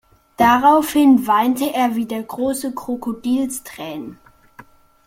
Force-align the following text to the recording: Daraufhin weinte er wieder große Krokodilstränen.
Daraufhin 0.35 1.27
weinte 1.27 1.75
er 1.75 1.93
wieder 1.95 2.23
große 2.23 2.73
Krokodilstränen. 2.73 4.17